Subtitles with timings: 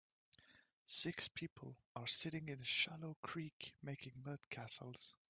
[0.87, 5.15] Six people are sitting in a shallow creek making mud castles.